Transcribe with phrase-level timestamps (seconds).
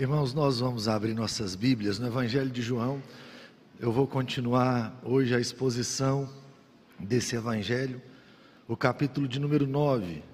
[0.00, 3.02] Irmãos, nós vamos abrir nossas Bíblias no Evangelho de João.
[3.78, 6.26] Eu vou continuar hoje a exposição
[6.98, 8.00] desse Evangelho,
[8.66, 10.24] o capítulo de número 9.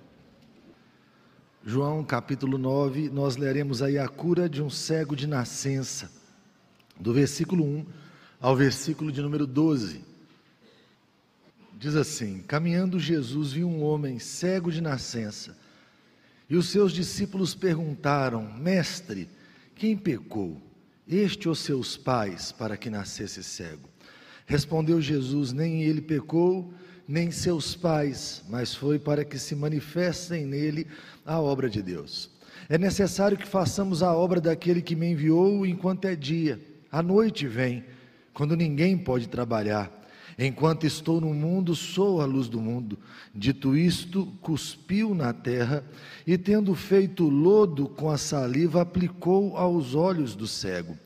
[1.64, 6.12] João, capítulo 9, nós leremos aí a cura de um cego de nascença,
[6.96, 7.86] do versículo 1
[8.40, 10.00] ao versículo de número 12.
[11.76, 15.58] Diz assim: Caminhando Jesus viu um homem cego de nascença,
[16.48, 19.28] e os seus discípulos perguntaram: Mestre,
[19.76, 20.56] quem pecou,
[21.06, 23.88] este ou seus pais, para que nascesse cego?
[24.46, 26.72] Respondeu Jesus: Nem ele pecou,
[27.06, 30.86] nem seus pais, mas foi para que se manifestem nele
[31.24, 32.30] a obra de Deus.
[32.70, 36.58] É necessário que façamos a obra daquele que me enviou enquanto é dia.
[36.90, 37.84] A noite vem,
[38.32, 39.92] quando ninguém pode trabalhar.
[40.38, 42.98] Enquanto estou no mundo, sou a luz do mundo.
[43.34, 45.82] Dito isto, cuspiu na terra
[46.26, 50.96] e, tendo feito lodo com a saliva, aplicou aos olhos do cego,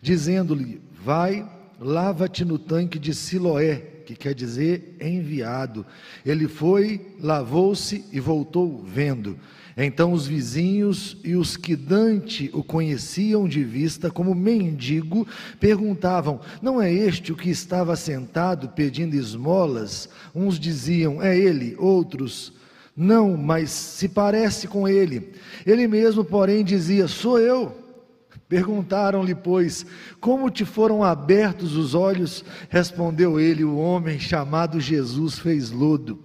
[0.00, 1.46] dizendo-lhe: Vai,
[1.78, 5.86] lava-te no tanque de Siloé, que quer dizer enviado.
[6.24, 9.38] Ele foi, lavou-se e voltou vendo.
[9.76, 15.26] Então os vizinhos e os que Dante o conheciam de vista como mendigo
[15.58, 20.08] perguntavam: Não é este o que estava sentado pedindo esmolas?
[20.34, 22.52] Uns diziam: É ele, outros.
[22.96, 25.32] Não, mas se parece com ele.
[25.64, 27.89] Ele mesmo, porém, dizia: Sou eu.
[28.50, 29.86] Perguntaram-lhe, pois,
[30.20, 32.44] como te foram abertos os olhos?
[32.68, 36.18] Respondeu ele: O homem chamado Jesus fez lodo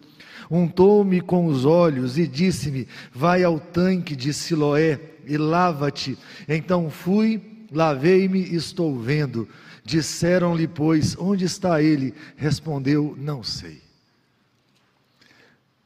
[0.50, 6.18] untou-me com os olhos e disse-me: Vai ao tanque de Siloé e lava-te.
[6.48, 9.48] Então fui, lavei-me e estou vendo.
[9.84, 12.14] Disseram-lhe, pois, onde está ele?
[12.36, 13.82] Respondeu: Não sei.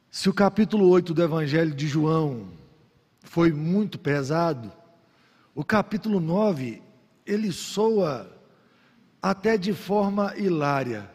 [0.09, 2.47] Se o capítulo 8 do Evangelho de João
[3.21, 4.71] foi muito pesado,
[5.59, 6.81] o capítulo 9
[7.25, 8.31] ele soa
[9.21, 11.11] até de forma hilária.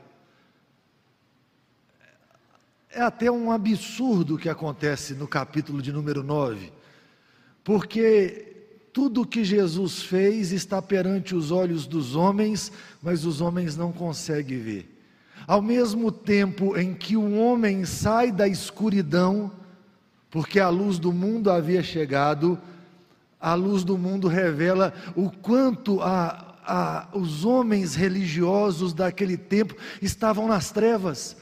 [2.91, 6.71] É até um absurdo o que acontece no capítulo de número 9,
[7.65, 12.71] porque tudo o que Jesus fez está perante os olhos dos homens,
[13.03, 15.03] mas os homens não conseguem ver.
[15.47, 19.51] Ao mesmo tempo em que o homem sai da escuridão,
[20.31, 22.61] porque a luz do mundo havia chegado,
[23.45, 30.49] a luz do mundo revela o quanto a, a, os homens religiosos daquele tempo estavam
[30.49, 31.37] nas trevas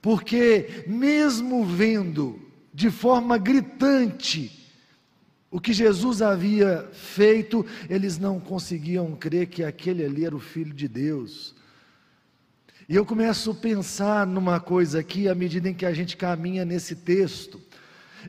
[0.00, 2.40] porque, mesmo vendo
[2.72, 4.54] de forma gritante
[5.50, 10.72] o que Jesus havia feito, eles não conseguiam crer que aquele ali era o Filho
[10.72, 11.56] de Deus.
[12.88, 16.64] E eu começo a pensar numa coisa aqui, à medida em que a gente caminha
[16.64, 17.60] nesse texto.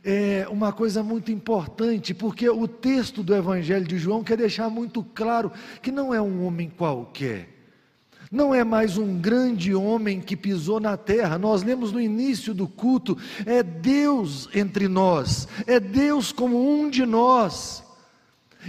[0.03, 5.03] É uma coisa muito importante, porque o texto do Evangelho de João quer deixar muito
[5.03, 5.51] claro
[5.81, 7.59] que não é um homem qualquer
[8.31, 11.37] não é mais um grande homem que pisou na terra.
[11.37, 17.05] Nós lemos no início do culto, é Deus entre nós, é Deus como um de
[17.05, 17.83] nós.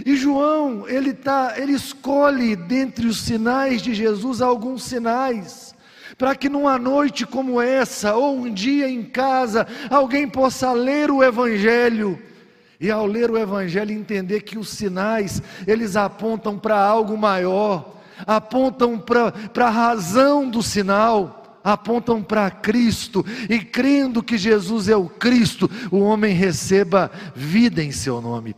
[0.05, 5.70] E João, ele tá, ele escolhe dentre os sinais de Jesus alguns sinais,
[6.21, 11.23] para que numa noite como essa, ou um dia em casa, alguém possa ler o
[11.23, 12.21] evangelho
[12.79, 17.95] e ao ler o evangelho entender que os sinais, eles apontam para algo maior
[18.27, 25.09] apontam para a razão do sinal, apontam para Cristo, e crendo que Jesus é o
[25.09, 28.55] Cristo, o homem receba vida em seu nome.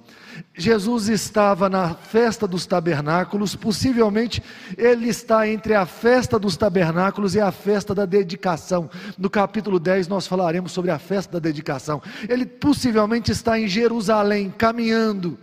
[0.55, 4.41] Jesus estava na festa dos tabernáculos, possivelmente
[4.77, 8.89] ele está entre a festa dos tabernáculos e a festa da dedicação.
[9.17, 12.01] No capítulo 10 nós falaremos sobre a festa da dedicação.
[12.27, 15.37] Ele possivelmente está em Jerusalém, caminhando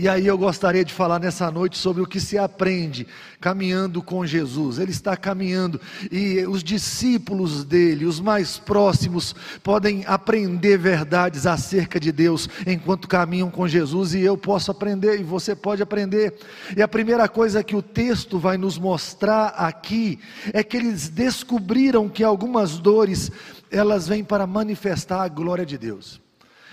[0.00, 3.04] e aí eu gostaria de falar nessa noite sobre o que se aprende
[3.40, 4.78] caminhando com Jesus.
[4.78, 5.80] Ele está caminhando
[6.12, 13.50] e os discípulos dele, os mais próximos, podem aprender verdades acerca de Deus enquanto caminham
[13.50, 16.32] com Jesus e eu posso aprender e você pode aprender.
[16.76, 20.20] E a primeira coisa que o texto vai nos mostrar aqui
[20.52, 23.32] é que eles descobriram que algumas dores
[23.68, 26.27] elas vêm para manifestar a glória de Deus.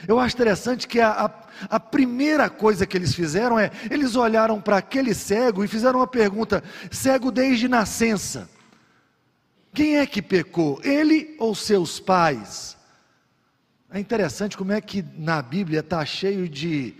[0.07, 1.31] Eu acho interessante que a, a,
[1.75, 6.07] a, primeira coisa que eles fizeram é, eles olharam para aquele cego e fizeram uma
[6.07, 8.49] pergunta: cego desde nascença.
[9.73, 10.79] Quem é que pecou?
[10.83, 12.77] Ele ou seus pais?
[13.91, 16.95] É interessante como é que na Bíblia está cheio de,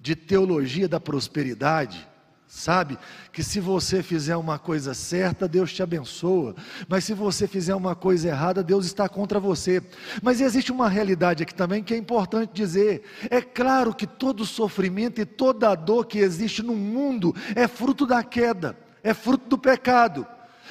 [0.00, 2.08] de teologia da prosperidade,
[2.54, 2.96] Sabe
[3.32, 6.54] que se você fizer uma coisa certa, Deus te abençoa,
[6.88, 9.82] mas se você fizer uma coisa errada, Deus está contra você.
[10.22, 15.20] Mas existe uma realidade aqui também que é importante dizer: é claro que todo sofrimento
[15.20, 20.24] e toda dor que existe no mundo é fruto da queda, é fruto do pecado.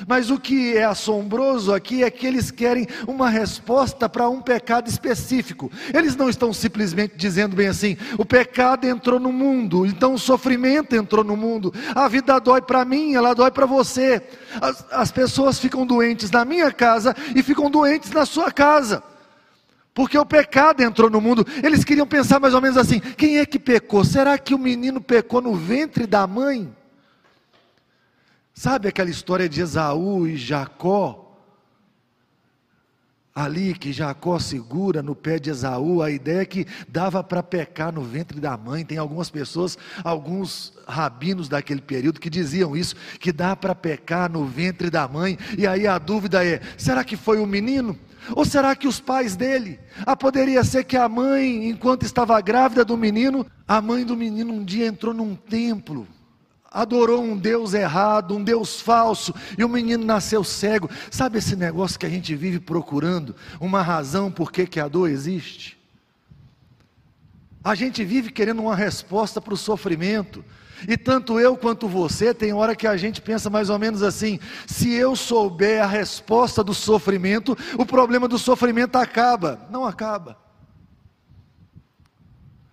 [0.07, 4.89] Mas o que é assombroso aqui é que eles querem uma resposta para um pecado
[4.89, 5.71] específico.
[5.93, 10.95] Eles não estão simplesmente dizendo bem assim: o pecado entrou no mundo, então o sofrimento
[10.95, 11.73] entrou no mundo.
[11.93, 14.21] A vida dói para mim, ela dói para você.
[14.59, 19.03] As, as pessoas ficam doentes na minha casa e ficam doentes na sua casa.
[19.93, 21.45] Porque o pecado entrou no mundo.
[21.61, 24.03] Eles queriam pensar mais ou menos assim: quem é que pecou?
[24.03, 26.73] Será que o menino pecou no ventre da mãe?
[28.53, 31.21] Sabe aquela história de Esaú e Jacó?
[33.33, 37.91] Ali que Jacó segura no pé de Esaú, a ideia é que dava para pecar
[37.91, 38.85] no ventre da mãe.
[38.85, 44.45] Tem algumas pessoas, alguns rabinos daquele período que diziam isso, que dá para pecar no
[44.45, 45.35] ventre da mãe.
[45.57, 47.97] E aí a dúvida é: será que foi o menino?
[48.35, 49.79] Ou será que os pais dele?
[50.05, 54.53] Ah, poderia ser que a mãe, enquanto estava grávida do menino, a mãe do menino
[54.53, 56.07] um dia entrou num templo
[56.73, 60.89] adorou um Deus errado, um Deus falso, e o menino nasceu cego.
[61.11, 63.35] Sabe esse negócio que a gente vive procurando?
[63.59, 65.77] Uma razão por que, a dor existe?
[67.63, 70.43] A gente vive querendo uma resposta para o sofrimento.
[70.85, 74.37] E tanto eu quanto você, tem hora que a gente pensa mais ou menos assim:
[74.67, 79.65] se eu souber a resposta do sofrimento, o problema do sofrimento acaba.
[79.69, 80.37] Não acaba.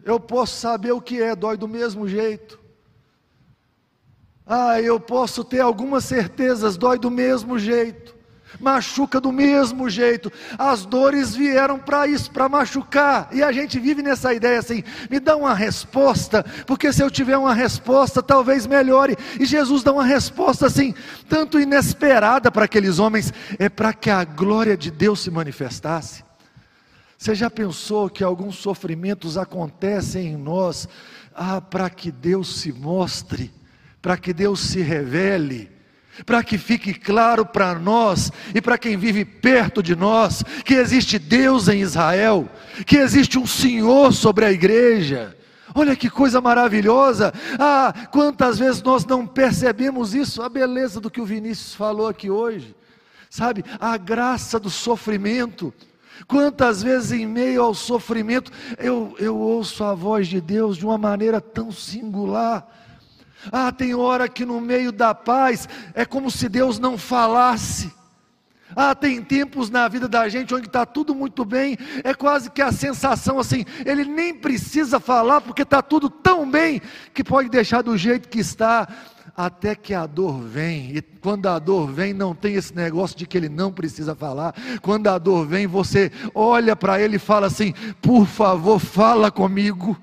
[0.02, 2.59] Eu posso saber o que é, dói do mesmo jeito.
[4.52, 8.16] Ah, eu posso ter algumas certezas, dói do mesmo jeito,
[8.58, 10.32] machuca do mesmo jeito.
[10.58, 13.28] As dores vieram para isso, para machucar.
[13.30, 17.36] E a gente vive nessa ideia assim: me dá uma resposta, porque se eu tiver
[17.36, 19.16] uma resposta, talvez melhore.
[19.38, 20.96] E Jesus dá uma resposta assim,
[21.28, 26.24] tanto inesperada para aqueles homens, é para que a glória de Deus se manifestasse.
[27.16, 30.88] Você já pensou que alguns sofrimentos acontecem em nós,
[31.32, 33.59] ah, para que Deus se mostre?
[34.02, 35.70] Para que Deus se revele,
[36.24, 41.18] para que fique claro para nós e para quem vive perto de nós que existe
[41.18, 42.48] Deus em Israel,
[42.86, 45.36] que existe um Senhor sobre a igreja.
[45.74, 47.32] Olha que coisa maravilhosa!
[47.58, 52.28] Ah, quantas vezes nós não percebemos isso, a beleza do que o Vinícius falou aqui
[52.28, 52.74] hoje,
[53.28, 55.72] sabe, a graça do sofrimento.
[56.26, 60.98] Quantas vezes em meio ao sofrimento eu, eu ouço a voz de Deus de uma
[60.98, 62.79] maneira tão singular
[63.50, 67.92] ah, tem hora que no meio da paz é como se Deus não falasse.
[68.76, 72.62] Ah, tem tempos na vida da gente onde está tudo muito bem, é quase que
[72.62, 76.80] a sensação assim, ele nem precisa falar porque está tudo tão bem
[77.12, 78.86] que pode deixar do jeito que está,
[79.36, 83.26] até que a dor vem, e quando a dor vem, não tem esse negócio de
[83.26, 87.46] que ele não precisa falar, quando a dor vem, você olha para ele e fala
[87.46, 89.96] assim: por favor, fala comigo.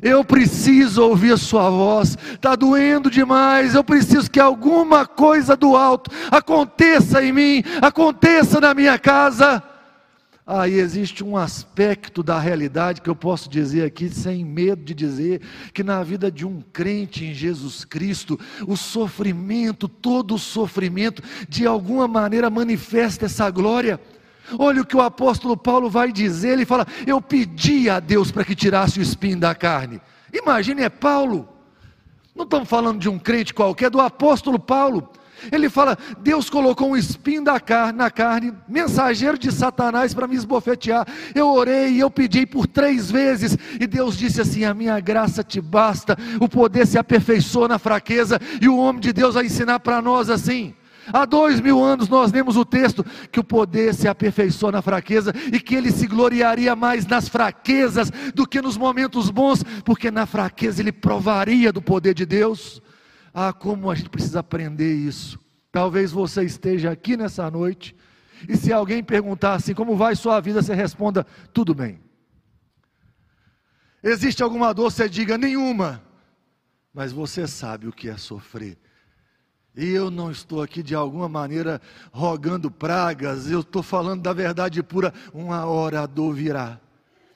[0.00, 3.74] Eu preciso ouvir a Sua voz, está doendo demais.
[3.74, 9.62] Eu preciso que alguma coisa do alto aconteça em mim, aconteça na minha casa.
[10.44, 15.40] Aí existe um aspecto da realidade que eu posso dizer aqui, sem medo de dizer,
[15.72, 21.64] que na vida de um crente em Jesus Cristo, o sofrimento, todo o sofrimento, de
[21.64, 24.00] alguma maneira manifesta essa glória.
[24.58, 28.44] Olha o que o apóstolo Paulo vai dizer: ele fala, Eu pedi a Deus para
[28.44, 30.00] que tirasse o espinho da carne.
[30.32, 31.48] Imagine, é Paulo.
[32.34, 35.08] Não estamos falando de um crente qualquer, é do apóstolo Paulo.
[35.50, 40.36] Ele fala: Deus colocou um espinho da carne, na carne, mensageiro de Satanás para me
[40.36, 41.06] esbofetear.
[41.34, 45.60] Eu orei eu pedi por três vezes, e Deus disse assim: A minha graça te
[45.60, 50.00] basta, o poder se aperfeiçoa na fraqueza, e o homem de Deus vai ensinar para
[50.00, 50.74] nós assim.
[51.10, 55.32] Há dois mil anos nós lemos o texto que o poder se aperfeiçoa na fraqueza
[55.52, 60.26] e que ele se gloriaria mais nas fraquezas do que nos momentos bons, porque na
[60.26, 62.82] fraqueza ele provaria do poder de Deus.
[63.32, 65.40] Ah, como a gente precisa aprender isso.
[65.70, 67.96] Talvez você esteja aqui nessa noite
[68.48, 72.00] e se alguém perguntar assim, como vai sua vida, você responda, tudo bem.
[74.02, 76.02] Existe alguma dor, você diga, nenhuma.
[76.92, 78.76] Mas você sabe o que é sofrer.
[79.74, 81.80] Eu não estou aqui de alguma maneira
[82.12, 85.14] rogando pragas, eu estou falando da verdade pura.
[85.32, 86.78] Uma hora a dor virá,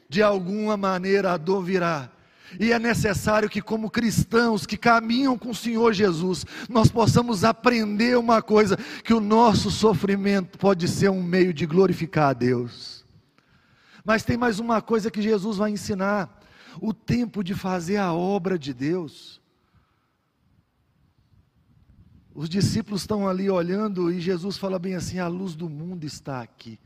[0.09, 2.11] de alguma maneira a dor virá.
[2.61, 8.17] E é necessário que, como cristãos que caminham com o Senhor Jesus, nós possamos aprender
[8.17, 13.05] uma coisa: que o nosso sofrimento pode ser um meio de glorificar a Deus.
[14.05, 16.41] Mas tem mais uma coisa que Jesus vai ensinar:
[16.81, 19.41] o tempo de fazer a obra de Deus.
[22.37, 26.43] Os discípulos estão ali olhando e Jesus fala bem assim: a luz do mundo está
[26.43, 26.79] aqui.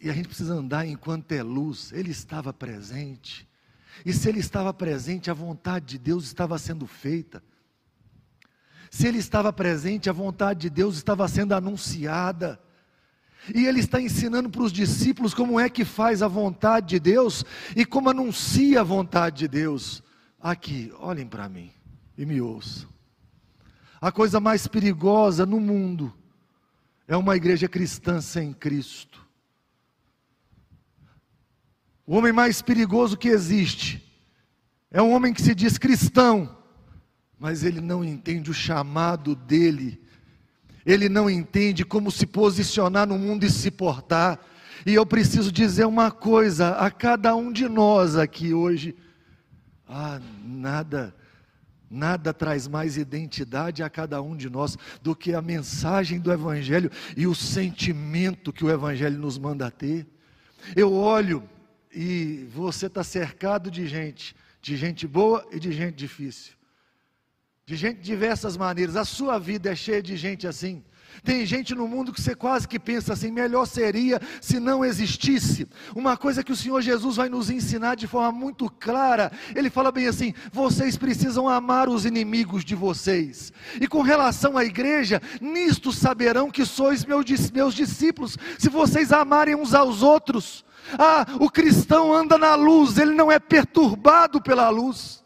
[0.00, 1.90] E a gente precisa andar enquanto é luz.
[1.90, 3.48] Ele estava presente.
[4.06, 7.42] E se ele estava presente, a vontade de Deus estava sendo feita.
[8.92, 12.60] Se ele estava presente, a vontade de Deus estava sendo anunciada.
[13.52, 17.44] E ele está ensinando para os discípulos como é que faz a vontade de Deus
[17.74, 20.00] e como anuncia a vontade de Deus.
[20.40, 21.72] Aqui, olhem para mim
[22.16, 22.97] e me ouçam.
[24.00, 26.14] A coisa mais perigosa no mundo
[27.06, 29.26] é uma igreja cristã sem Cristo.
[32.06, 34.04] O homem mais perigoso que existe
[34.90, 36.56] é um homem que se diz cristão,
[37.38, 40.00] mas ele não entende o chamado dele,
[40.86, 44.40] ele não entende como se posicionar no mundo e se portar.
[44.86, 48.96] E eu preciso dizer uma coisa a cada um de nós aqui hoje:
[49.86, 51.14] ah, nada
[51.90, 56.90] Nada traz mais identidade a cada um de nós do que a mensagem do Evangelho
[57.16, 60.06] e o sentimento que o Evangelho nos manda ter.
[60.76, 61.48] Eu olho
[61.94, 66.52] e você está cercado de gente, de gente boa e de gente difícil,
[67.64, 68.96] de gente de diversas maneiras.
[68.96, 70.84] A sua vida é cheia de gente assim.
[71.22, 75.66] Tem gente no mundo que você quase que pensa assim: melhor seria se não existisse.
[75.94, 79.92] Uma coisa que o Senhor Jesus vai nos ensinar de forma muito clara: Ele fala
[79.92, 83.52] bem assim: vocês precisam amar os inimigos de vocês.
[83.80, 89.74] E com relação à igreja, nisto saberão que sois meus discípulos, se vocês amarem uns
[89.74, 90.64] aos outros.
[90.98, 95.22] Ah, o cristão anda na luz, ele não é perturbado pela luz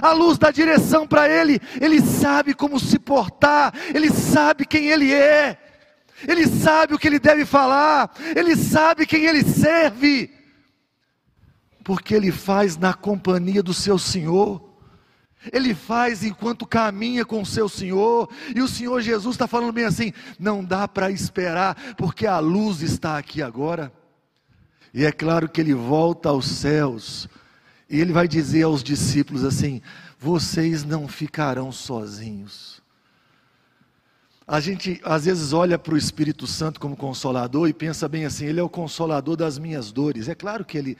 [0.00, 5.12] a luz dá direção para ele, ele sabe como se portar, ele sabe quem ele
[5.12, 5.58] é,
[6.26, 10.30] ele sabe o que ele deve falar, ele sabe quem ele serve,
[11.84, 14.70] porque ele faz na companhia do seu Senhor.
[15.52, 19.84] Ele faz enquanto caminha com o seu Senhor, e o Senhor Jesus está falando bem
[19.84, 23.92] assim: não dá para esperar, porque a luz está aqui agora.
[24.94, 27.28] E é claro que ele volta aos céus,
[27.92, 29.82] e ele vai dizer aos discípulos assim:
[30.18, 32.80] vocês não ficarão sozinhos.
[34.48, 38.46] A gente às vezes olha para o Espírito Santo como consolador e pensa bem assim:
[38.46, 40.26] ele é o consolador das minhas dores.
[40.26, 40.96] É claro que ele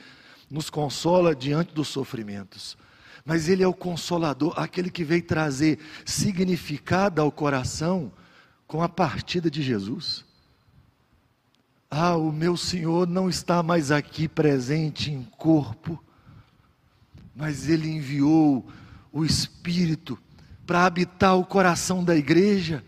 [0.51, 2.77] nos consola diante dos sofrimentos,
[3.25, 8.11] mas ele é o consolador, aquele que veio trazer significado ao coração
[8.67, 10.23] com a partida de Jesus.
[11.89, 16.02] Ah, o meu Senhor não está mais aqui presente em corpo,
[17.35, 18.67] mas ele enviou
[19.11, 20.17] o Espírito
[20.65, 22.83] para habitar o coração da igreja.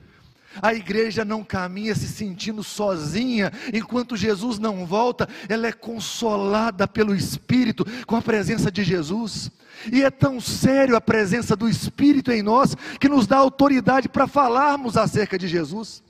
[0.62, 7.14] A igreja não caminha se sentindo sozinha, enquanto Jesus não volta, ela é consolada pelo
[7.14, 9.52] Espírito com a presença de Jesus.
[9.92, 14.28] E é tão sério a presença do Espírito em nós que nos dá autoridade para
[14.28, 16.02] falarmos acerca de Jesus.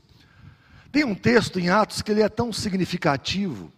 [0.91, 3.71] Tem um texto em Atos que ele é tão significativo.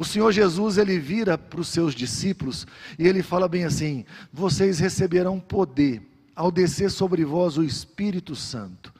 [0.00, 2.66] O Senhor Jesus, ele vira para os seus discípulos
[2.98, 6.00] e ele fala bem assim: Vocês receberão poder
[6.34, 8.94] ao descer sobre vós o Espírito Santo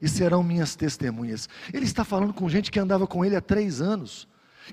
[0.00, 1.48] e serão minhas testemunhas.
[1.72, 4.28] Ele está falando com gente que andava com ele há três anos,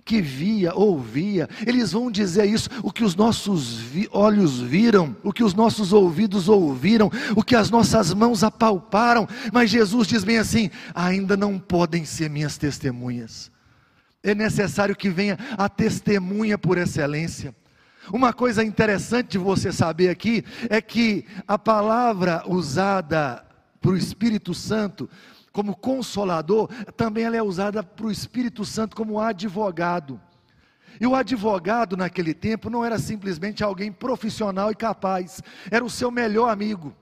[0.05, 1.49] que via, ouvia.
[1.65, 5.91] Eles vão dizer isso, o que os nossos vi olhos viram, o que os nossos
[5.91, 9.27] ouvidos ouviram, o que as nossas mãos apalparam.
[9.51, 13.49] Mas Jesus diz bem assim: ainda não podem ser minhas testemunhas
[14.23, 17.55] é necessário que venha a testemunha por excelência.
[18.11, 23.45] Uma coisa interessante de você saber aqui é que a palavra usada
[23.79, 25.09] para o Espírito Santo
[25.51, 30.19] como consolador, também ela é usada para o Espírito Santo como advogado.
[30.99, 36.09] E o advogado naquele tempo não era simplesmente alguém profissional e capaz, era o seu
[36.09, 36.95] melhor amigo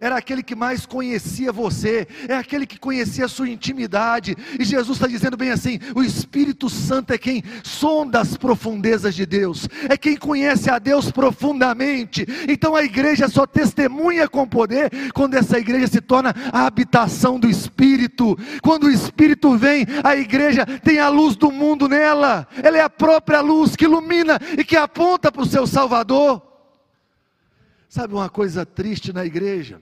[0.00, 4.96] era aquele que mais conhecia você, é aquele que conhecia a sua intimidade, e Jesus
[4.96, 9.96] está dizendo bem assim: o Espírito Santo é quem sonda as profundezas de Deus, é
[9.96, 12.26] quem conhece a Deus profundamente.
[12.48, 17.48] Então a igreja só testemunha com poder quando essa igreja se torna a habitação do
[17.48, 18.36] Espírito.
[18.62, 22.90] Quando o Espírito vem, a igreja tem a luz do mundo nela, ela é a
[22.90, 26.51] própria luz que ilumina e que aponta para o seu Salvador.
[27.92, 29.78] Sabe uma coisa triste na igreja?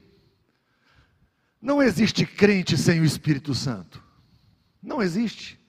[1.63, 4.03] Não existe crente sem o Espírito Santo.
[4.83, 5.61] Não existe.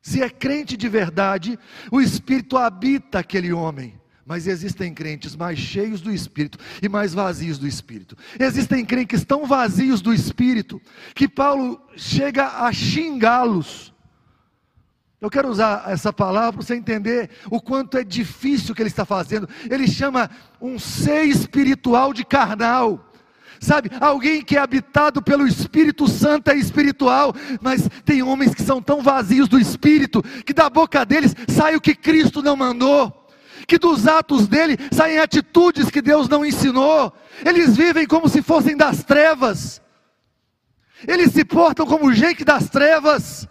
[0.00, 1.58] Se é crente de verdade,
[1.92, 4.00] o Espírito habita aquele homem.
[4.24, 8.16] Mas existem crentes mais cheios do Espírito e mais vazios do Espírito.
[8.40, 10.80] Existem crentes tão vazios do Espírito
[11.14, 13.93] que Paulo chega a xingá-los.
[15.24, 18.90] Eu quero usar essa palavra para você entender o quanto é difícil o que ele
[18.90, 19.48] está fazendo.
[19.70, 20.28] Ele chama
[20.60, 23.10] um ser espiritual de carnal.
[23.58, 23.90] sabe?
[23.98, 29.00] Alguém que é habitado pelo Espírito Santo é espiritual, mas tem homens que são tão
[29.00, 33.26] vazios do Espírito que da boca deles sai o que Cristo não mandou.
[33.66, 37.10] Que dos atos dele saem atitudes que Deus não ensinou,
[37.42, 39.80] eles vivem como se fossem das trevas,
[41.08, 43.48] eles se portam como gente das trevas,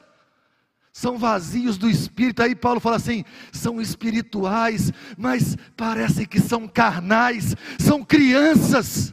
[0.94, 2.44] são vazios do espírito.
[2.44, 9.12] Aí Paulo fala assim: são espirituais, mas parecem que são carnais, são crianças.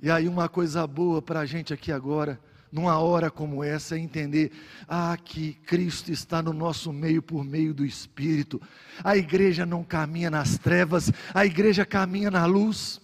[0.00, 3.98] E aí, uma coisa boa para a gente aqui agora, numa hora como essa, é
[3.98, 4.52] entender:
[4.86, 8.62] ah, que Cristo está no nosso meio por meio do Espírito.
[9.02, 13.00] A igreja não caminha nas trevas, a igreja caminha na luz.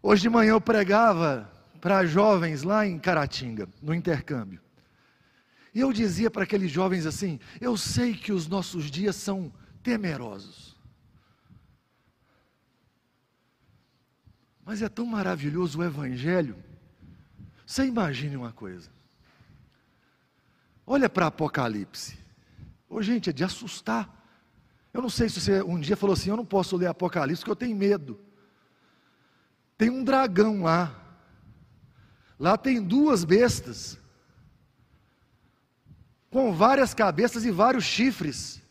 [0.00, 4.60] Hoje de manhã eu pregava para jovens lá em Caratinga, no intercâmbio.
[5.74, 10.76] E eu dizia para aqueles jovens assim: eu sei que os nossos dias são temerosos.
[14.64, 16.56] Mas é tão maravilhoso o Evangelho.
[17.64, 18.90] Você imagine uma coisa.
[20.86, 22.18] Olha para Apocalipse.
[22.88, 24.14] Ô, gente, é de assustar.
[24.92, 27.50] Eu não sei se você um dia falou assim: eu não posso ler Apocalipse porque
[27.50, 28.20] eu tenho medo.
[29.76, 31.07] Tem um dragão lá.
[32.38, 33.98] Lá tem duas bestas.
[36.30, 38.62] Com várias cabeças e vários chifres.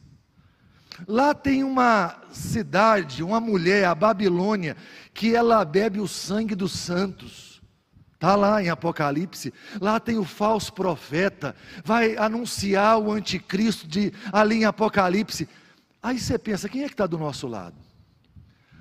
[1.07, 4.77] Lá tem uma cidade, uma mulher, a Babilônia,
[5.13, 7.61] que ela bebe o sangue dos santos.
[8.13, 9.53] Está lá em Apocalipse.
[9.79, 15.47] Lá tem o falso profeta, vai anunciar o anticristo de, ali em Apocalipse.
[16.01, 17.75] Aí você pensa, quem é que está do nosso lado?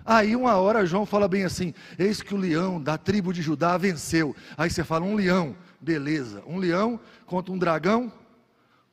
[0.07, 3.77] Aí uma hora João fala bem assim: eis que o leão da tribo de Judá
[3.77, 4.37] venceu.
[4.57, 6.45] Aí você fala, um leão, beleza.
[6.47, 8.13] Um leão contra um dragão,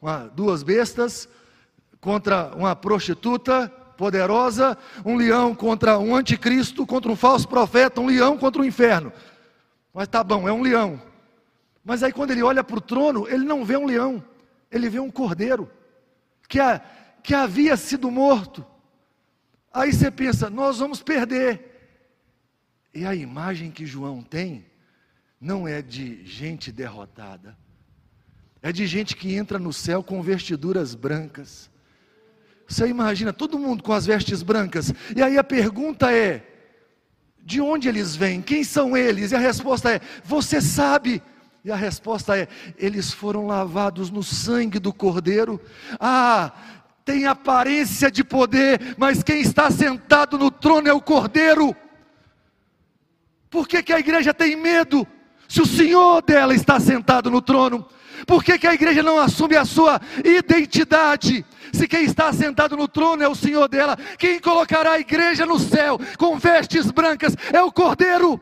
[0.01, 1.29] uma, duas bestas,
[2.01, 8.35] contra uma prostituta poderosa, um leão contra um anticristo, contra um falso profeta, um leão
[8.35, 9.13] contra o inferno.
[9.93, 10.99] Mas tá bom, é um leão.
[11.85, 14.23] Mas aí quando ele olha para o trono, ele não vê um leão,
[14.71, 15.69] ele vê um cordeiro,
[16.49, 16.81] que, a,
[17.21, 18.65] que havia sido morto.
[19.73, 21.71] Aí você pensa, nós vamos perder.
[22.93, 24.65] E a imagem que João tem,
[25.41, 27.57] não é de gente derrotada,
[28.61, 31.71] é de gente que entra no céu com vestiduras brancas
[32.67, 34.93] você imagina todo mundo com as vestes brancas.
[35.15, 36.43] E aí a pergunta é:
[37.39, 38.41] de onde eles vêm?
[38.41, 39.31] Quem são eles?
[39.31, 41.21] E a resposta é: você sabe.
[41.63, 45.61] E a resposta é: eles foram lavados no sangue do Cordeiro.
[45.99, 46.53] Ah,
[47.05, 51.75] tem aparência de poder, mas quem está sentado no trono é o Cordeiro.
[53.49, 55.05] Por que, que a igreja tem medo?
[55.47, 57.85] Se o Senhor dela está sentado no trono,
[58.25, 61.45] por que, que a igreja não assume a sua identidade?
[61.73, 65.59] Se quem está sentado no trono é o Senhor dela, quem colocará a igreja no
[65.59, 68.39] céu com vestes brancas é o Cordeiro.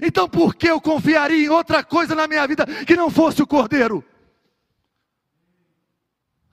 [0.00, 3.46] Então por que eu confiaria em outra coisa na minha vida que não fosse o
[3.46, 4.04] Cordeiro?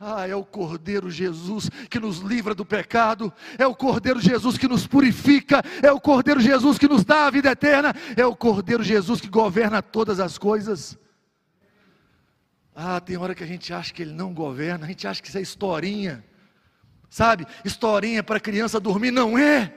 [0.01, 4.65] Ah, é o Cordeiro Jesus que nos livra do pecado, é o Cordeiro Jesus que
[4.65, 8.81] nos purifica, é o Cordeiro Jesus que nos dá a vida eterna, é o Cordeiro
[8.81, 10.97] Jesus que governa todas as coisas.
[12.73, 15.27] Ah, tem hora que a gente acha que ele não governa, a gente acha que
[15.27, 16.23] isso é historinha,
[17.09, 17.45] sabe?
[17.65, 19.73] Historinha para criança dormir, não é.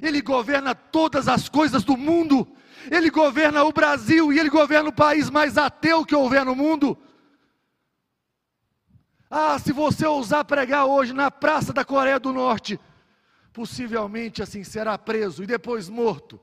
[0.00, 2.48] Ele governa todas as coisas do mundo,
[2.90, 6.96] ele governa o Brasil e ele governa o país mais ateu que houver no mundo.
[9.30, 12.78] Ah, se você ousar pregar hoje na praça da Coreia do Norte,
[13.52, 16.40] possivelmente assim será preso e depois morto.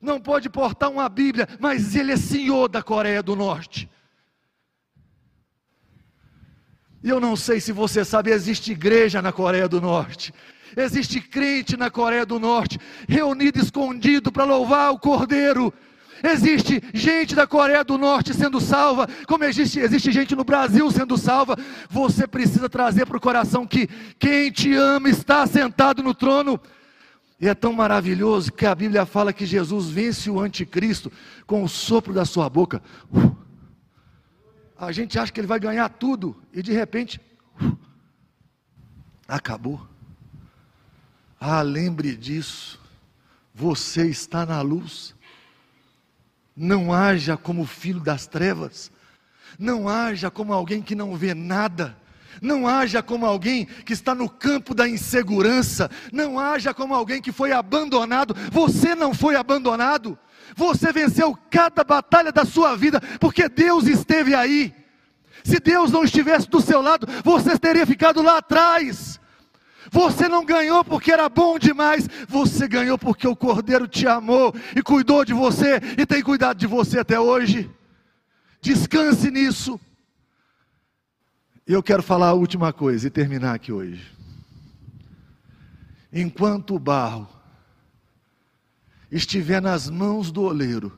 [0.00, 3.90] Não pode portar uma Bíblia, mas ele é senhor da Coreia do Norte.
[7.02, 10.34] E eu não sei se você sabe, existe igreja na Coreia do Norte.
[10.76, 15.72] Existe crente na Coreia do Norte, reunido escondido para louvar o Cordeiro.
[16.22, 21.16] Existe gente da Coreia do Norte sendo salva, como existe, existe gente no Brasil sendo
[21.16, 21.56] salva.
[21.90, 26.60] Você precisa trazer para o coração que quem te ama está sentado no trono.
[27.40, 31.12] E é tão maravilhoso que a Bíblia fala que Jesus vence o anticristo
[31.46, 32.82] com o sopro da sua boca.
[33.12, 33.36] Uh,
[34.78, 37.20] a gente acha que ele vai ganhar tudo e de repente
[37.62, 37.76] uh,
[39.28, 39.86] acabou.
[41.38, 42.80] Ah, lembre disso.
[43.54, 45.14] Você está na luz.
[46.56, 48.90] Não haja como filho das trevas.
[49.58, 51.96] Não haja como alguém que não vê nada.
[52.40, 55.90] Não haja como alguém que está no campo da insegurança.
[56.12, 58.34] Não haja como alguém que foi abandonado.
[58.50, 60.18] Você não foi abandonado.
[60.54, 64.74] Você venceu cada batalha da sua vida, porque Deus esteve aí.
[65.44, 69.15] Se Deus não estivesse do seu lado, você teria ficado lá atrás.
[69.96, 74.82] Você não ganhou porque era bom demais, você ganhou porque o Cordeiro te amou e
[74.82, 77.70] cuidou de você e tem cuidado de você até hoje.
[78.60, 79.80] Descanse nisso.
[81.66, 84.12] E eu quero falar a última coisa e terminar aqui hoje.
[86.12, 87.26] Enquanto o barro
[89.10, 90.94] estiver nas mãos do oleiro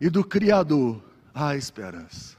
[0.00, 2.38] e do Criador, há esperança.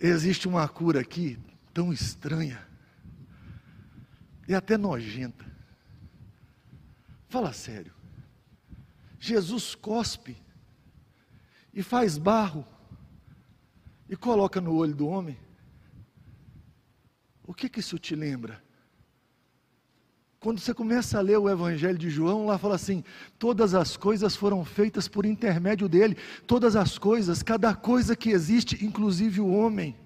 [0.00, 1.38] Existe uma cura aqui
[1.72, 2.67] tão estranha
[4.48, 5.44] e até nojenta.
[7.28, 7.92] Fala sério.
[9.20, 10.36] Jesus cospe
[11.74, 12.64] e faz barro
[14.08, 15.38] e coloca no olho do homem.
[17.46, 18.62] O que que isso te lembra?
[20.40, 23.04] Quando você começa a ler o Evangelho de João, lá fala assim:
[23.38, 28.82] todas as coisas foram feitas por intermédio dele, todas as coisas, cada coisa que existe,
[28.84, 29.96] inclusive o homem,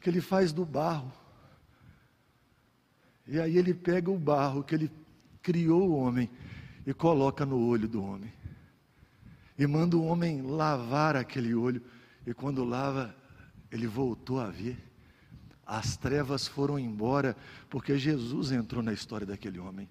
[0.00, 1.23] que ele faz do barro.
[3.26, 4.90] E aí ele pega o barro que ele
[5.42, 6.30] criou o homem
[6.86, 8.32] e coloca no olho do homem.
[9.58, 11.82] E manda o homem lavar aquele olho,
[12.26, 13.14] e quando lava,
[13.70, 14.76] ele voltou a ver.
[15.66, 17.36] As trevas foram embora
[17.70, 19.88] porque Jesus entrou na história daquele homem.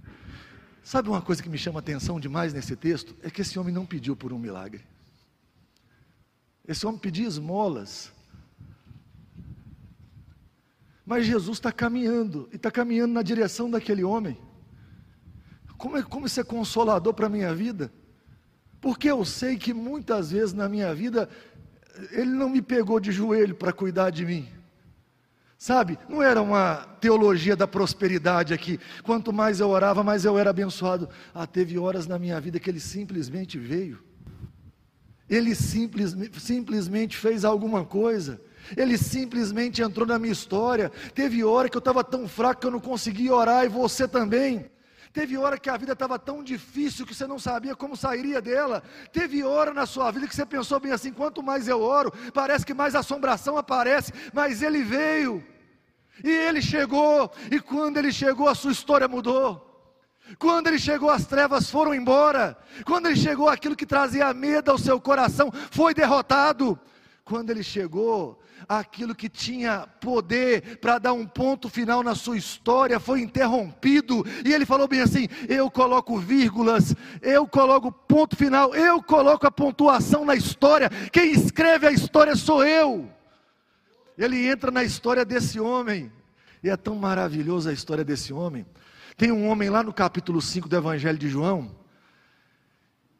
[0.83, 3.15] Sabe uma coisa que me chama atenção demais nesse texto?
[3.23, 4.83] É que esse homem não pediu por um milagre.
[6.67, 8.11] Esse homem pediu esmolas.
[11.05, 14.37] Mas Jesus está caminhando, e está caminhando na direção daquele homem.
[15.77, 17.91] Como, é, como isso é consolador para a minha vida?
[18.79, 21.29] Porque eu sei que muitas vezes na minha vida,
[22.11, 24.47] Ele não me pegou de joelho para cuidar de mim.
[25.57, 28.77] Sabe, não era uma teologia da prosperidade aqui.
[29.01, 31.07] Quanto mais eu orava, mais eu era abençoado.
[31.33, 34.03] Ah, teve horas na minha vida que ele simplesmente veio.
[35.29, 38.41] Ele simples, simplesmente fez alguma coisa.
[38.75, 40.91] Ele simplesmente entrou na minha história.
[41.13, 44.71] Teve hora que eu estava tão fraco que eu não conseguia orar, e você também.
[45.13, 48.81] Teve hora que a vida estava tão difícil que você não sabia como sairia dela.
[49.11, 52.65] Teve hora na sua vida que você pensou bem assim: quanto mais eu oro, parece
[52.65, 55.43] que mais assombração aparece, mas ele veio.
[56.23, 59.69] E ele chegou, e quando ele chegou, a sua história mudou.
[60.39, 62.57] Quando ele chegou, as trevas foram embora.
[62.85, 66.79] Quando ele chegou, aquilo que trazia medo ao seu coração foi derrotado.
[67.23, 72.99] Quando ele chegou, aquilo que tinha poder para dar um ponto final na sua história
[72.99, 74.25] foi interrompido.
[74.45, 79.51] E ele falou bem assim: Eu coloco vírgulas, eu coloco ponto final, eu coloco a
[79.51, 80.89] pontuação na história.
[81.11, 83.09] Quem escreve a história sou eu.
[84.17, 86.11] Ele entra na história desse homem,
[86.63, 88.65] e é tão maravilhosa a história desse homem.
[89.17, 91.75] Tem um homem lá no capítulo 5 do Evangelho de João,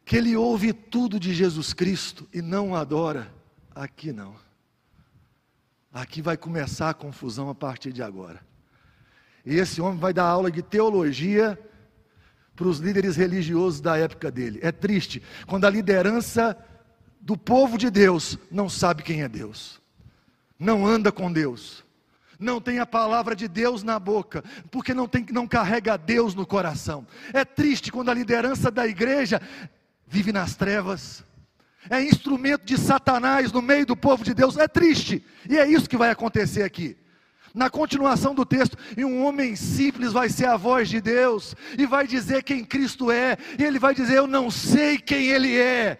[0.04, 3.32] que ele ouve tudo de Jesus Cristo e não adora.
[3.74, 4.43] Aqui não.
[5.94, 8.40] Aqui vai começar a confusão a partir de agora.
[9.46, 11.58] E esse homem vai dar aula de teologia
[12.54, 14.58] para os líderes religiosos da época dele.
[14.62, 16.54] É triste quando a liderança
[17.20, 19.82] do povo de Deus não sabe quem é Deus
[20.58, 21.84] não anda com Deus,
[22.38, 26.46] não tem a palavra de Deus na boca, porque não, tem, não carrega Deus no
[26.46, 27.06] coração.
[27.32, 29.40] É triste quando a liderança da igreja
[30.06, 31.24] vive nas trevas,
[31.90, 34.56] é instrumento de Satanás no meio do povo de Deus.
[34.56, 36.96] É triste, e é isso que vai acontecer aqui.
[37.54, 41.86] Na continuação do texto, e um homem simples vai ser a voz de Deus, e
[41.86, 45.98] vai dizer quem Cristo é, e ele vai dizer: Eu não sei quem Ele é,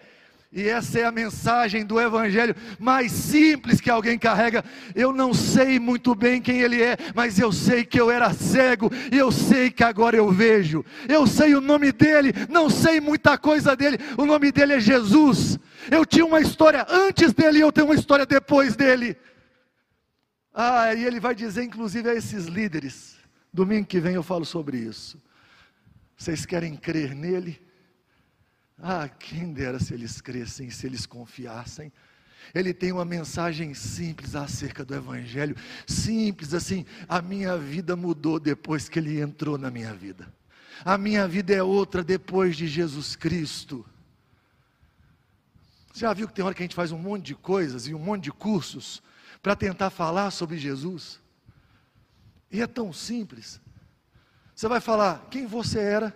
[0.55, 4.63] e essa é a mensagem do Evangelho mais simples que alguém carrega.
[4.95, 8.89] Eu não sei muito bem quem ele é, mas eu sei que eu era cego
[9.11, 10.85] e eu sei que agora eu vejo.
[11.09, 13.99] Eu sei o nome dele, não sei muita coisa dele.
[14.17, 15.59] O nome dele é Jesus.
[15.91, 19.17] Eu tinha uma história antes dele e eu tenho uma história depois dele.
[20.53, 23.17] Ah, e ele vai dizer, inclusive, a esses líderes.
[23.53, 25.21] Domingo que vem eu falo sobre isso.
[26.17, 27.61] Vocês querem crer nele?
[28.81, 31.91] Ah, quem dera se eles crescem, se eles confiassem.
[32.53, 35.55] Ele tem uma mensagem simples acerca do Evangelho,
[35.87, 36.85] simples assim.
[37.07, 40.31] A minha vida mudou depois que ele entrou na minha vida.
[40.83, 43.85] A minha vida é outra depois de Jesus Cristo.
[45.95, 47.99] Já viu que tem hora que a gente faz um monte de coisas e um
[47.99, 49.01] monte de cursos
[49.41, 51.21] para tentar falar sobre Jesus?
[52.51, 53.61] E é tão simples.
[54.53, 56.13] Você vai falar quem você era,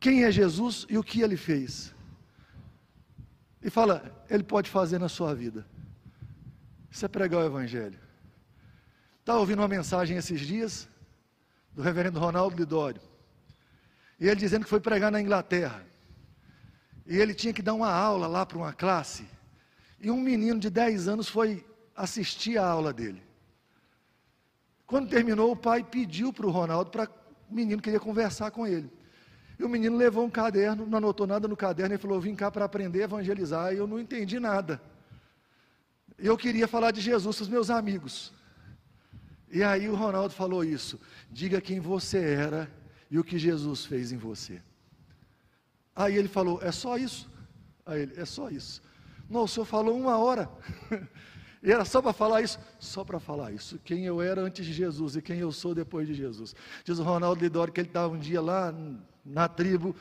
[0.00, 1.94] quem é Jesus e o que ele fez.
[3.62, 5.66] E fala, ele pode fazer na sua vida.
[6.90, 8.00] Isso é pregar o Evangelho.
[9.20, 10.88] Estava ouvindo uma mensagem esses dias
[11.74, 13.02] do reverendo Ronaldo Lidório.
[14.18, 15.91] E ele dizendo que foi pregar na Inglaterra.
[17.06, 19.26] E ele tinha que dar uma aula lá para uma classe.
[20.00, 23.22] E um menino de 10 anos foi assistir a aula dele.
[24.86, 27.08] Quando terminou, o pai pediu para o Ronaldo para
[27.50, 28.90] o menino queria conversar com ele.
[29.58, 32.50] E o menino levou um caderno, não anotou nada no caderno e falou: Vim cá
[32.50, 33.72] para aprender a evangelizar.
[33.72, 34.82] E eu não entendi nada.
[36.18, 38.32] Eu queria falar de Jesus para os meus amigos.
[39.50, 40.98] E aí o Ronaldo falou isso:
[41.30, 42.70] Diga quem você era
[43.10, 44.62] e o que Jesus fez em você.
[45.94, 47.30] Aí ele falou: É só isso?
[47.84, 48.82] Aí ele: É só isso.
[49.28, 50.50] Não, o senhor falou uma hora.
[51.64, 52.58] E era só para falar isso?
[52.80, 53.78] Só para falar isso.
[53.84, 56.56] Quem eu era antes de Jesus e quem eu sou depois de Jesus.
[56.84, 58.74] Diz o Ronaldo Lidori que ele estava um dia lá
[59.24, 59.94] na tribo,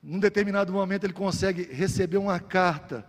[0.00, 3.04] num determinado momento ele consegue receber uma carta.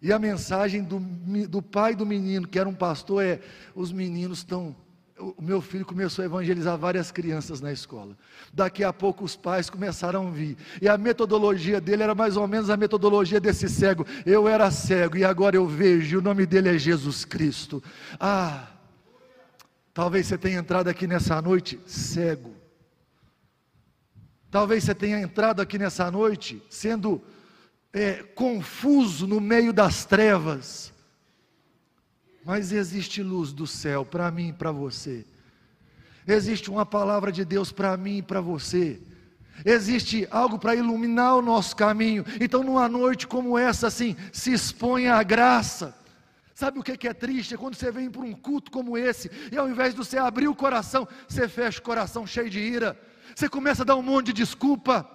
[0.00, 0.98] E a mensagem do,
[1.46, 3.40] do pai do menino, que era um pastor, é:
[3.74, 4.74] os meninos estão
[5.18, 8.16] o meu filho começou a evangelizar várias crianças na escola.
[8.52, 10.56] Daqui a pouco os pais começaram a vir.
[10.80, 14.06] E a metodologia dele era mais ou menos a metodologia desse cego.
[14.24, 17.82] Eu era cego e agora eu vejo, e o nome dele é Jesus Cristo.
[18.18, 18.68] Ah,
[19.92, 22.54] talvez você tenha entrado aqui nessa noite cego.
[24.50, 27.20] Talvez você tenha entrado aqui nessa noite sendo
[27.92, 30.92] é, confuso no meio das trevas
[32.48, 35.26] mas existe luz do céu para mim e para você.
[36.26, 39.02] Existe uma palavra de Deus para mim e para você.
[39.66, 42.24] Existe algo para iluminar o nosso caminho.
[42.40, 45.94] Então, numa noite como essa, assim, se expõe à graça.
[46.54, 47.52] Sabe o que é triste?
[47.52, 50.48] É quando você vem para um culto como esse, e ao invés de você abrir
[50.48, 52.98] o coração, você fecha o coração cheio de ira.
[53.36, 55.06] Você começa a dar um monte de desculpa.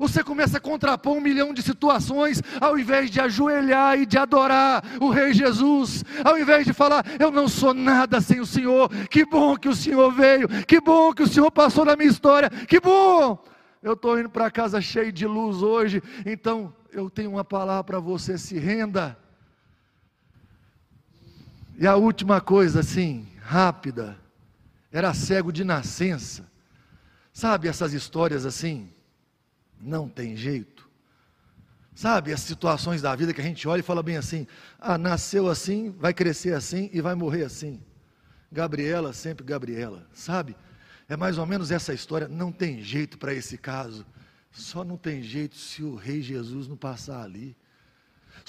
[0.00, 4.82] Você começa a contrapor um milhão de situações, ao invés de ajoelhar e de adorar
[4.98, 9.26] o Rei Jesus, ao invés de falar, eu não sou nada sem o Senhor, que
[9.26, 12.80] bom que o Senhor veio, que bom que o Senhor passou na minha história, que
[12.80, 13.44] bom,
[13.82, 18.00] eu estou indo para casa cheio de luz hoje, então eu tenho uma palavra para
[18.00, 19.18] você, se renda.
[21.78, 24.16] E a última coisa, assim, rápida,
[24.90, 26.50] era cego de nascença.
[27.34, 28.90] Sabe essas histórias assim?
[29.80, 30.88] Não tem jeito.
[31.94, 34.46] Sabe, as situações da vida que a gente olha e fala bem assim:
[34.78, 37.82] ah, nasceu assim, vai crescer assim e vai morrer assim.
[38.50, 40.56] Gabriela, sempre Gabriela, sabe?
[41.08, 42.28] É mais ou menos essa história.
[42.28, 44.06] Não tem jeito para esse caso.
[44.50, 47.56] Só não tem jeito se o Rei Jesus não passar ali.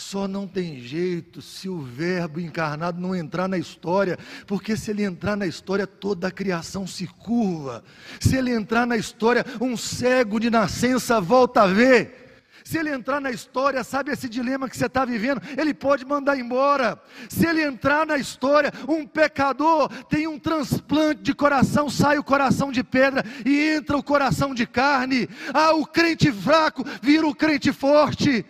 [0.02, 5.04] Só não tem jeito se o Verbo encarnado não entrar na história, porque se ele
[5.04, 7.84] entrar na história, toda a criação se curva.
[8.20, 12.42] Se ele entrar na história, um cego de nascença volta a ver.
[12.66, 15.40] Se ele entrar na história, sabe esse dilema que você está vivendo?
[15.56, 17.00] Ele pode mandar embora.
[17.30, 22.72] Se ele entrar na história, um pecador tem um transplante de coração, sai o coração
[22.72, 25.30] de pedra e entra o coração de carne.
[25.54, 28.44] Ah, o crente fraco vira o crente forte.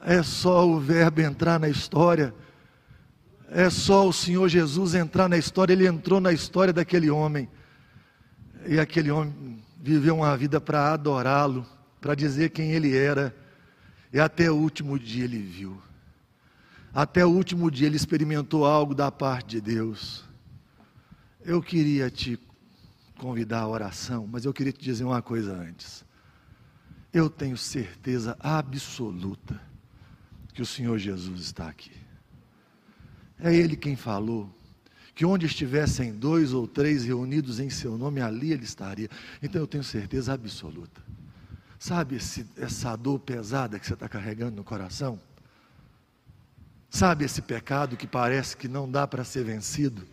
[0.00, 2.34] É só o Verbo entrar na história.
[3.50, 5.74] É só o Senhor Jesus entrar na história.
[5.74, 7.48] Ele entrou na história daquele homem.
[8.66, 11.66] E aquele homem viveu uma vida para adorá-lo,
[12.00, 13.34] para dizer quem ele era.
[14.12, 15.80] E até o último dia ele viu.
[16.94, 20.24] Até o último dia ele experimentou algo da parte de Deus.
[21.44, 22.38] Eu queria te
[23.18, 26.04] convidar à oração, mas eu queria te dizer uma coisa antes.
[27.12, 29.69] Eu tenho certeza absoluta
[30.52, 31.92] que o Senhor Jesus está aqui.
[33.38, 34.52] É Ele quem falou
[35.14, 39.08] que onde estivessem dois ou três reunidos em seu nome, ali Ele estaria.
[39.42, 41.02] Então eu tenho certeza absoluta.
[41.78, 45.18] Sabe esse, essa dor pesada que você está carregando no coração?
[46.90, 50.06] Sabe esse pecado que parece que não dá para ser vencido?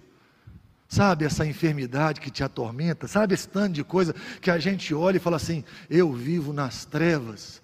[0.88, 3.08] Sabe essa enfermidade que te atormenta?
[3.08, 6.86] Sabe esse tanto de coisa que a gente olha e fala assim: eu vivo nas
[6.86, 7.62] trevas.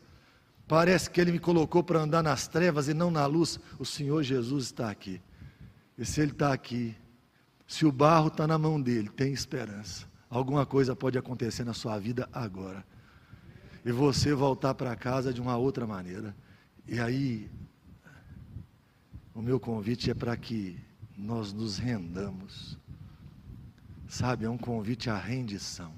[0.73, 3.59] Parece que Ele me colocou para andar nas trevas e não na luz.
[3.77, 5.21] O Senhor Jesus está aqui.
[5.95, 6.95] E se Ele está aqui,
[7.67, 10.07] se o barro está na mão dele, tem esperança.
[10.27, 12.83] Alguma coisa pode acontecer na sua vida agora.
[13.86, 16.36] E você voltar para casa de uma outra maneira.
[16.88, 17.51] E aí,
[19.36, 20.75] o meu convite é para que
[21.15, 22.79] nós nos rendamos.
[24.07, 25.93] Sabe, é um convite à rendição.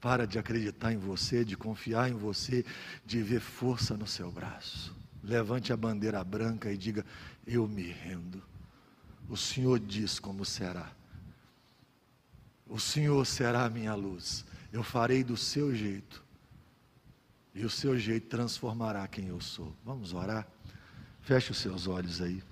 [0.00, 2.64] Para de acreditar em você, de confiar em você,
[3.04, 4.94] de ver força no seu braço.
[5.22, 7.04] Levante a bandeira branca e diga:
[7.46, 8.42] Eu me rendo.
[9.28, 10.90] O Senhor diz como será.
[12.66, 14.44] O Senhor será a minha luz.
[14.72, 16.22] Eu farei do seu jeito.
[17.54, 19.74] E o seu jeito transformará quem eu sou.
[19.84, 20.46] Vamos orar?
[21.22, 22.42] Feche os seus olhos aí.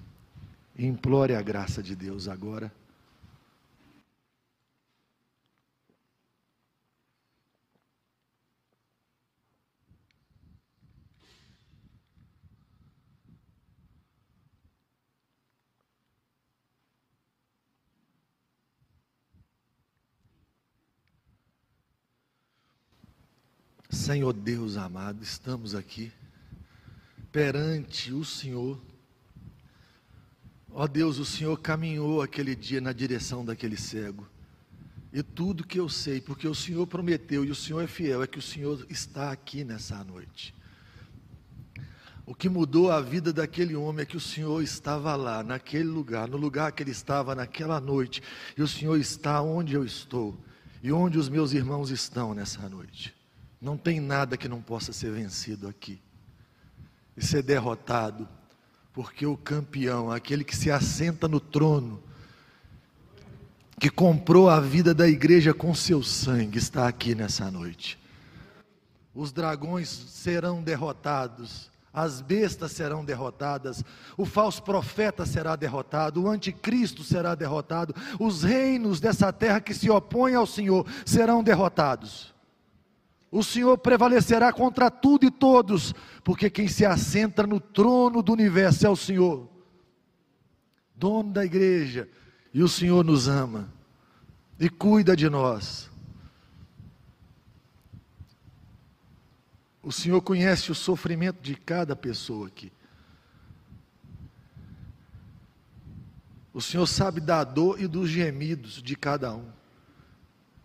[0.78, 2.72] Implore a graça de Deus agora.
[24.06, 26.12] Senhor Deus amado, estamos aqui
[27.32, 28.80] perante o Senhor.
[30.70, 34.24] Ó Deus, o Senhor caminhou aquele dia na direção daquele cego.
[35.12, 38.28] E tudo que eu sei, porque o Senhor prometeu e o Senhor é fiel, é
[38.28, 40.54] que o Senhor está aqui nessa noite.
[42.24, 46.28] O que mudou a vida daquele homem é que o Senhor estava lá, naquele lugar,
[46.28, 48.22] no lugar que ele estava naquela noite,
[48.56, 50.38] e o Senhor está onde eu estou
[50.80, 53.16] e onde os meus irmãos estão nessa noite.
[53.60, 56.00] Não tem nada que não possa ser vencido aqui
[57.16, 58.28] e ser derrotado,
[58.92, 62.02] porque o campeão, aquele que se assenta no trono,
[63.78, 67.98] que comprou a vida da igreja com seu sangue, está aqui nessa noite.
[69.14, 73.82] Os dragões serão derrotados as bestas serão derrotadas,
[74.18, 79.88] o falso profeta será derrotado, o anticristo será derrotado, os reinos dessa terra que se
[79.88, 82.35] opõem ao Senhor serão derrotados.
[83.30, 88.86] O Senhor prevalecerá contra tudo e todos, porque quem se assenta no trono do universo
[88.86, 89.48] é o Senhor,
[90.94, 92.08] dono da igreja,
[92.54, 93.72] e o Senhor nos ama
[94.58, 95.90] e cuida de nós.
[99.82, 102.72] O Senhor conhece o sofrimento de cada pessoa aqui.
[106.52, 109.55] O Senhor sabe da dor e dos gemidos de cada um.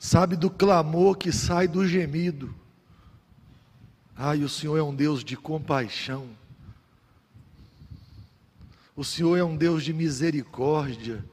[0.03, 2.51] Sabe do clamor que sai do gemido.
[4.17, 6.25] Ai, o Senhor é um Deus de compaixão.
[8.95, 11.23] O Senhor é um Deus de misericórdia.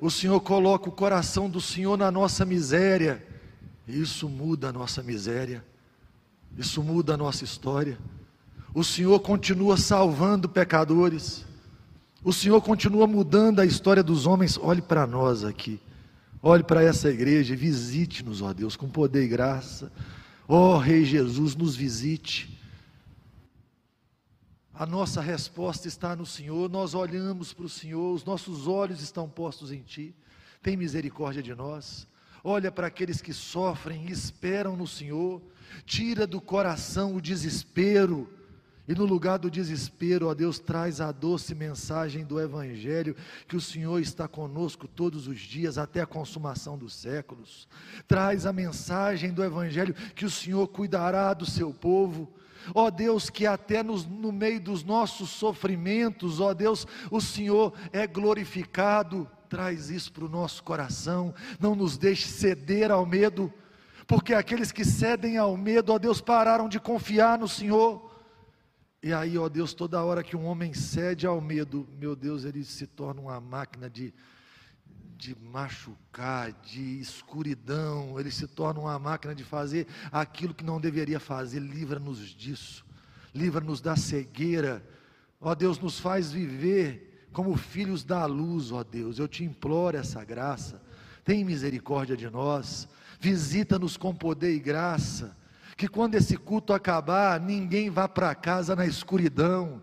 [0.00, 3.24] O Senhor coloca o coração do Senhor na nossa miséria.
[3.86, 5.64] E isso muda a nossa miséria.
[6.56, 7.96] Isso muda a nossa história.
[8.74, 11.46] O Senhor continua salvando pecadores.
[12.24, 14.58] O Senhor continua mudando a história dos homens.
[14.60, 15.80] Olhe para nós aqui.
[16.42, 19.92] Olhe para essa igreja e visite-nos, ó Deus, com poder e graça.
[20.46, 22.56] Ó Rei Jesus, nos visite.
[24.72, 29.28] A nossa resposta está no Senhor, nós olhamos para o Senhor, os nossos olhos estão
[29.28, 30.14] postos em Ti.
[30.62, 32.06] Tem misericórdia de nós.
[32.44, 35.42] Olha para aqueles que sofrem e esperam no Senhor
[35.84, 38.28] tira do coração o desespero,
[38.88, 43.14] e no lugar do desespero, ó Deus, traz a doce mensagem do Evangelho,
[43.46, 47.68] que o Senhor está conosco todos os dias, até a consumação dos séculos.
[48.06, 52.32] Traz a mensagem do Evangelho, que o Senhor cuidará do seu povo.
[52.74, 58.06] Ó Deus, que até nos, no meio dos nossos sofrimentos, ó Deus, o Senhor é
[58.06, 59.28] glorificado.
[59.50, 63.52] Traz isso para o nosso coração, não nos deixe ceder ao medo
[64.06, 68.07] porque aqueles que cedem ao medo, ó Deus, pararam de confiar no Senhor.
[69.02, 72.64] E aí, ó Deus, toda hora que um homem cede ao medo, meu Deus, ele
[72.64, 74.12] se torna uma máquina de,
[75.16, 81.20] de machucar, de escuridão, ele se torna uma máquina de fazer aquilo que não deveria
[81.20, 81.60] fazer.
[81.60, 82.84] Livra-nos disso,
[83.32, 84.84] livra-nos da cegueira.
[85.40, 89.18] Ó Deus, nos faz viver como filhos da luz, ó Deus.
[89.18, 90.82] Eu te imploro essa graça.
[91.24, 92.88] Tem misericórdia de nós
[93.20, 95.36] visita-nos com poder e graça,
[95.78, 99.80] que quando esse culto acabar, ninguém vá para casa na escuridão,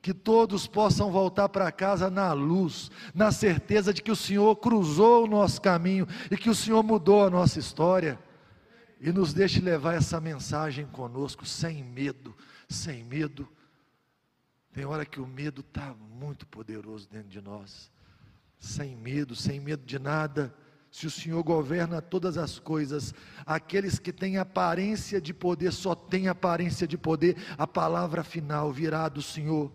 [0.00, 5.24] que todos possam voltar para casa na luz, na certeza de que o Senhor cruzou
[5.24, 8.18] o nosso caminho e que o Senhor mudou a nossa história.
[8.98, 12.34] E nos deixe levar essa mensagem conosco, sem medo,
[12.66, 13.46] sem medo.
[14.72, 17.90] Tem hora que o medo está muito poderoso dentro de nós,
[18.58, 20.54] sem medo, sem medo de nada
[20.96, 23.12] se o Senhor governa todas as coisas,
[23.44, 29.06] aqueles que têm aparência de poder só têm aparência de poder, a palavra final virá
[29.06, 29.70] do Senhor.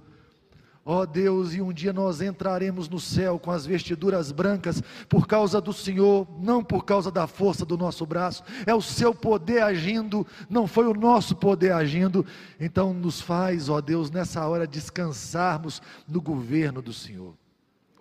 [0.84, 5.28] Ó oh Deus, e um dia nós entraremos no céu com as vestiduras brancas por
[5.28, 9.62] causa do Senhor, não por causa da força do nosso braço, é o seu poder
[9.62, 12.26] agindo, não foi o nosso poder agindo.
[12.60, 17.36] Então nos faz, ó oh Deus, nessa hora descansarmos no governo do Senhor,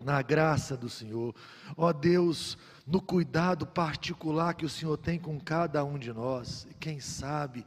[0.03, 1.35] na graça do Senhor.
[1.77, 2.57] Ó oh Deus,
[2.91, 6.67] no cuidado particular que o Senhor tem com cada um de nós.
[6.69, 7.65] E quem sabe,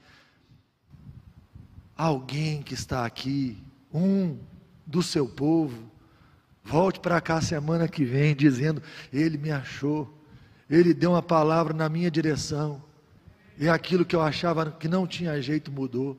[1.96, 3.58] alguém que está aqui,
[3.94, 4.38] um
[4.86, 5.90] do seu povo,
[6.62, 10.13] volte para cá semana que vem dizendo: Ele me achou,
[10.69, 12.84] Ele deu uma palavra na minha direção,
[13.58, 16.17] e aquilo que eu achava que não tinha jeito mudou.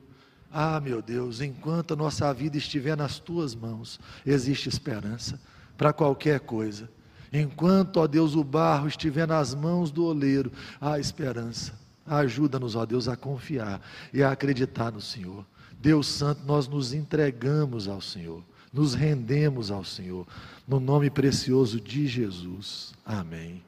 [0.51, 5.39] Ah, meu Deus, enquanto a nossa vida estiver nas tuas mãos, existe esperança
[5.77, 6.89] para qualquer coisa.
[7.37, 11.73] Enquanto, ó Deus, o barro estiver nas mãos do oleiro, há esperança.
[12.05, 13.81] Ajuda-nos, ó Deus, a confiar
[14.13, 15.45] e a acreditar no Senhor.
[15.77, 20.25] Deus Santo, nós nos entregamos ao Senhor, nos rendemos ao Senhor,
[20.65, 22.93] no nome precioso de Jesus.
[23.05, 23.61] Amém.